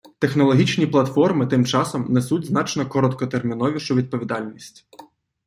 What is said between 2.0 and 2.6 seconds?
несуть